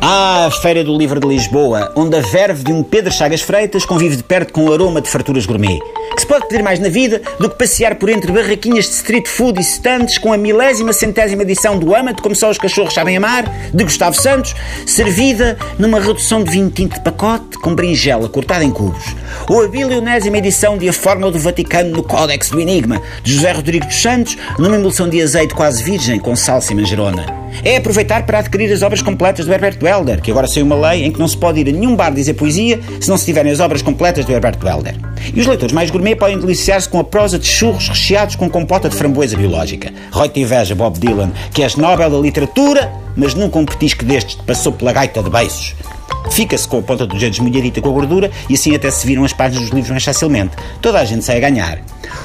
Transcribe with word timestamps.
à 0.00 0.50
Feira 0.50 0.82
do 0.82 0.96
Livro 0.96 1.20
de 1.20 1.26
Lisboa, 1.26 1.92
onde 1.94 2.16
a 2.16 2.20
verve 2.20 2.64
de 2.64 2.72
um 2.72 2.82
Pedro 2.82 3.12
Chagas 3.12 3.42
Freitas 3.42 3.84
convive 3.84 4.16
de 4.16 4.22
perto 4.22 4.52
com 4.52 4.64
o 4.64 4.72
aroma 4.72 5.00
de 5.00 5.08
farturas 5.08 5.44
gourmet. 5.44 5.78
Que 6.14 6.20
se 6.20 6.26
pode 6.26 6.48
pedir 6.48 6.62
mais 6.62 6.78
na 6.78 6.88
vida 6.88 7.22
do 7.38 7.48
que 7.48 7.56
passear 7.56 7.94
por 7.94 8.08
entre 8.08 8.32
barraquinhas 8.32 8.86
de 8.86 8.92
street 8.92 9.26
food 9.26 9.58
e 9.58 9.62
stands 9.62 10.18
com 10.18 10.32
a 10.32 10.36
milésima 10.36 10.92
centésima 10.92 11.42
edição 11.42 11.78
do 11.78 11.94
Amat, 11.94 12.20
como 12.20 12.34
só 12.34 12.50
os 12.50 12.58
cachorros 12.58 12.94
sabem 12.94 13.16
amar, 13.16 13.44
de 13.72 13.84
Gustavo 13.84 14.20
Santos, 14.20 14.54
servida 14.86 15.56
numa 15.78 16.00
redução 16.00 16.42
de 16.42 16.50
vinho 16.50 16.70
tinto 16.70 16.94
de 16.94 17.00
pacote 17.00 17.58
com 17.58 17.74
berinjela 17.74 18.28
cortada 18.28 18.64
em 18.64 18.70
cubos. 18.70 19.04
Ou 19.48 19.64
a 19.64 19.68
bilionésima 19.68 20.38
edição 20.38 20.76
de 20.76 20.88
A 20.88 20.92
Fórmula 20.92 21.32
do 21.32 21.38
Vaticano 21.38 21.90
no 21.90 22.02
Códex 22.02 22.50
do 22.50 22.60
Enigma, 22.60 23.00
de 23.22 23.34
José 23.34 23.52
Rodrigues 23.52 23.88
dos 23.88 24.02
Santos, 24.02 24.36
numa 24.58 24.76
emulsão 24.76 25.08
de 25.08 25.22
azeite 25.22 25.54
quase 25.54 25.82
virgem 25.82 26.18
com 26.18 26.34
salsa 26.36 26.72
e 26.72 26.76
manjerona. 26.76 27.40
É 27.64 27.76
aproveitar 27.76 28.24
para 28.24 28.38
adquirir 28.38 28.72
as 28.72 28.82
obras 28.82 29.02
completas 29.02 29.44
do 29.44 29.52
Herbert 29.52 29.78
Welder, 29.82 30.20
que 30.20 30.30
agora 30.30 30.46
saiu 30.46 30.64
uma 30.64 30.90
lei 30.90 31.04
em 31.04 31.12
que 31.12 31.18
não 31.18 31.28
se 31.28 31.36
pode 31.36 31.60
ir 31.60 31.68
a 31.68 31.72
nenhum 31.72 31.96
bar 31.96 32.12
dizer 32.12 32.34
poesia 32.34 32.80
se 33.00 33.08
não 33.08 33.16
se 33.16 33.24
tiverem 33.24 33.52
as 33.52 33.60
obras 33.60 33.82
completas 33.82 34.24
do 34.24 34.32
Herbert 34.32 34.58
Welder. 34.62 34.94
E 35.34 35.40
os 35.40 35.46
leitores 35.46 35.72
mais 35.72 35.90
gourmet 36.00 36.16
podem 36.16 36.38
deliciar-se 36.38 36.88
com 36.88 36.98
a 36.98 37.04
prosa 37.04 37.38
de 37.38 37.46
churros 37.46 37.88
recheados 37.88 38.34
com 38.34 38.48
compota 38.48 38.88
de 38.88 38.96
framboesa 38.96 39.36
biológica. 39.36 39.92
Roy 40.10 40.30
te 40.30 40.40
inveja, 40.40 40.74
Bob 40.74 40.98
Dylan, 40.98 41.30
que 41.52 41.62
és 41.62 41.76
Nobel 41.76 42.10
da 42.10 42.18
Literatura, 42.18 42.90
mas 43.14 43.34
nunca 43.34 43.58
um 43.58 43.66
petisco 43.66 44.02
destes 44.04 44.36
te 44.36 44.42
passou 44.42 44.72
pela 44.72 44.94
gaita 44.94 45.22
de 45.22 45.28
beiços. 45.28 45.74
Fica-se 46.30 46.68
com 46.68 46.78
a 46.78 46.82
ponta 46.82 47.06
dos 47.06 47.18
dedos 47.18 47.38
molhadita 47.38 47.80
com 47.80 47.88
a 47.88 47.92
gordura 47.92 48.30
e 48.48 48.54
assim 48.54 48.74
até 48.74 48.90
se 48.90 49.06
viram 49.06 49.24
as 49.24 49.32
páginas 49.32 49.64
dos 49.64 49.72
livros 49.72 49.90
mais 49.90 50.04
facilmente. 50.04 50.56
Toda 50.80 50.98
a 50.98 51.04
gente 51.04 51.24
sai 51.24 51.38
a 51.38 51.40
ganhar. 51.40 51.80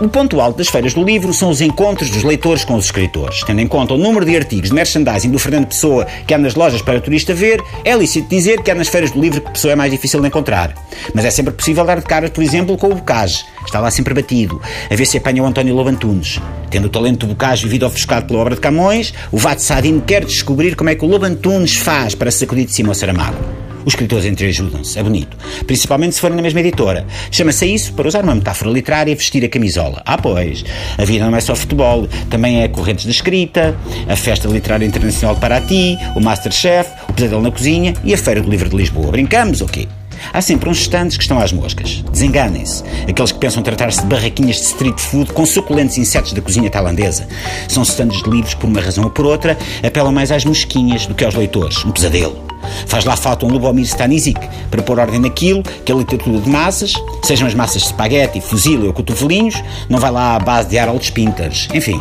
O 0.00 0.08
ponto 0.08 0.40
alto 0.40 0.58
das 0.58 0.68
feiras 0.68 0.94
do 0.94 1.04
livro 1.04 1.32
são 1.32 1.50
os 1.50 1.60
encontros 1.60 2.10
dos 2.10 2.22
leitores 2.22 2.64
com 2.64 2.74
os 2.74 2.86
escritores. 2.86 3.42
Tendo 3.44 3.60
em 3.60 3.66
conta 3.66 3.94
o 3.94 3.98
número 3.98 4.24
de 4.24 4.36
artigos 4.36 4.68
de 4.68 4.74
merchandising 4.74 5.30
do 5.30 5.38
Fernando 5.38 5.66
Pessoa 5.66 6.06
que 6.26 6.34
há 6.34 6.38
nas 6.38 6.54
lojas 6.54 6.82
para 6.82 6.98
o 6.98 7.00
turista 7.00 7.34
ver, 7.34 7.62
é 7.84 7.94
lícito 7.94 8.28
dizer 8.28 8.62
que 8.62 8.70
há 8.70 8.74
nas 8.74 8.88
feiras 8.88 9.10
do 9.10 9.20
livro 9.20 9.40
que 9.40 9.52
Pessoa 9.52 9.72
é 9.72 9.76
mais 9.76 9.90
difícil 9.90 10.20
de 10.20 10.26
encontrar. 10.26 10.74
Mas 11.14 11.24
é 11.24 11.30
sempre 11.30 11.52
possível 11.52 11.84
dar 11.84 11.98
de 11.98 12.06
cara, 12.06 12.28
por 12.28 12.42
exemplo, 12.42 12.76
com 12.76 12.88
o 12.88 12.94
Bocage. 12.94 13.44
Está 13.64 13.80
lá 13.80 13.90
sempre 13.90 14.14
batido, 14.14 14.60
a 14.90 14.94
ver 14.94 15.06
se 15.06 15.18
apanha 15.18 15.42
o 15.42 15.46
António 15.46 15.74
Lobantunes. 15.74 16.40
Tendo 16.70 16.86
o 16.86 16.90
talento 16.90 17.26
do 17.26 17.34
Bocage 17.34 17.64
vivido 17.64 17.86
ofuscado 17.86 18.26
pela 18.26 18.40
obra 18.40 18.54
de 18.54 18.60
Camões, 18.60 19.12
o 19.32 19.38
Vato 19.38 19.62
Sadino 19.62 20.00
quer 20.00 20.24
descobrir 20.24 20.76
como 20.76 20.90
é 20.90 20.94
que 20.94 21.04
o 21.04 21.08
Lobantunes 21.08 21.76
faz 21.76 22.14
para 22.14 22.30
sacudir 22.30 22.66
de 22.66 22.72
cima 22.72 22.92
o 22.92 22.94
Saramago. 22.94 23.65
Os 23.86 23.92
escritores 23.92 24.24
entre 24.24 24.48
ajudam-se, 24.48 24.98
é 24.98 25.02
bonito. 25.02 25.36
Principalmente 25.64 26.16
se 26.16 26.20
forem 26.20 26.34
na 26.34 26.42
mesma 26.42 26.58
editora. 26.58 27.06
Chama-se 27.30 27.66
isso, 27.66 27.92
para 27.92 28.08
usar 28.08 28.24
uma 28.24 28.34
metáfora 28.34 28.68
literária, 28.68 29.14
vestir 29.14 29.44
a 29.44 29.48
camisola. 29.48 30.02
Ah, 30.04 30.18
pois. 30.18 30.64
A 30.98 31.04
vida 31.04 31.24
não 31.24 31.36
é 31.36 31.40
só 31.40 31.54
futebol, 31.54 32.08
também 32.28 32.62
é 32.62 32.68
correntes 32.68 33.04
de 33.04 33.12
escrita, 33.12 33.78
a 34.08 34.16
Festa 34.16 34.48
Literária 34.48 34.84
Internacional 34.84 35.36
de 35.36 35.40
Paraty, 35.40 35.96
o 36.16 36.20
Masterchef, 36.20 36.90
o 37.08 37.12
Pesadelo 37.12 37.40
na 37.40 37.52
Cozinha 37.52 37.94
e 38.02 38.12
a 38.12 38.18
Feira 38.18 38.42
do 38.42 38.50
Livro 38.50 38.68
de 38.68 38.76
Lisboa. 38.76 39.12
Brincamos 39.12 39.60
ou 39.60 39.68
quê? 39.68 39.86
Há 40.32 40.40
sempre 40.40 40.68
uns 40.68 40.80
estandes 40.80 41.16
que 41.16 41.22
estão 41.22 41.38
às 41.38 41.52
moscas. 41.52 42.02
Desenganem-se. 42.10 42.82
Aqueles 43.08 43.30
que 43.30 43.38
pensam 43.38 43.62
tratar-se 43.62 44.00
de 44.00 44.06
barraquinhas 44.08 44.56
de 44.56 44.62
street 44.62 44.98
food 44.98 45.32
com 45.32 45.46
suculentos 45.46 45.96
insetos 45.96 46.32
da 46.32 46.40
cozinha 46.40 46.70
tailandesa. 46.70 47.28
São 47.68 47.84
stands 47.84 48.20
de 48.22 48.30
livros, 48.30 48.54
por 48.54 48.66
uma 48.66 48.80
razão 48.80 49.04
ou 49.04 49.10
por 49.10 49.26
outra, 49.26 49.56
apelam 49.86 50.10
mais 50.10 50.32
às 50.32 50.44
mosquinhas 50.44 51.06
do 51.06 51.14
que 51.14 51.24
aos 51.24 51.36
leitores. 51.36 51.84
Um 51.84 51.92
pesadelo. 51.92 52.45
Faz 52.86 53.04
lá 53.04 53.16
falta 53.16 53.46
um 53.46 53.48
Lubomir 53.48 53.84
Stanisic 53.84 54.40
para 54.70 54.82
pôr 54.82 54.98
ordem 54.98 55.20
naquilo 55.20 55.62
que 55.84 55.92
a 55.92 55.94
literatura 55.94 56.38
de 56.38 56.48
massas, 56.48 56.92
sejam 57.22 57.46
as 57.46 57.54
massas 57.54 57.82
de 57.82 57.88
espaguete, 57.88 58.40
fuzile 58.40 58.86
ou 58.86 58.92
cotovelinhos, 58.92 59.62
não 59.88 59.98
vai 59.98 60.10
lá 60.10 60.36
à 60.36 60.38
base 60.38 60.68
de 60.68 60.78
Harold 60.78 61.04
Spinters. 61.04 61.68
Enfim, 61.74 62.00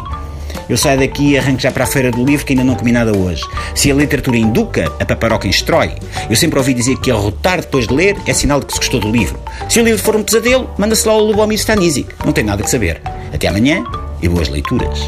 eu 0.67 0.77
saio 0.77 0.99
daqui 0.99 1.31
e 1.31 1.37
arranco 1.37 1.59
já 1.59 1.71
para 1.71 1.83
a 1.83 1.87
feira 1.87 2.11
do 2.11 2.23
livro 2.25 2.45
que 2.45 2.53
ainda 2.53 2.63
não 2.63 2.75
comi 2.75 2.91
nada 2.91 3.15
hoje. 3.15 3.43
Se 3.75 3.91
a 3.91 3.95
literatura 3.95 4.37
induca, 4.37 4.91
a 4.99 5.05
paparoca 5.05 5.47
instrói. 5.47 5.91
Eu 6.29 6.35
sempre 6.35 6.57
ouvi 6.57 6.73
dizer 6.73 6.97
que 6.97 7.11
arrotar 7.11 7.61
depois 7.61 7.87
de 7.87 7.93
ler 7.93 8.17
é 8.25 8.33
sinal 8.33 8.59
de 8.59 8.65
que 8.65 8.73
se 8.73 8.79
gostou 8.79 8.99
do 8.99 9.11
livro. 9.11 9.39
Se 9.69 9.79
o 9.79 9.83
livro 9.83 10.01
for 10.01 10.15
um 10.15 10.23
pesadelo, 10.23 10.69
manda-se 10.77 11.07
lá 11.07 11.13
o 11.13 11.23
Lubomir 11.23 11.59
Stanisic. 11.59 12.09
Não 12.25 12.33
tem 12.33 12.43
nada 12.43 12.63
que 12.63 12.69
saber. 12.69 13.01
Até 13.33 13.47
amanhã 13.47 13.83
e 14.21 14.27
boas 14.27 14.49
leituras. 14.49 15.07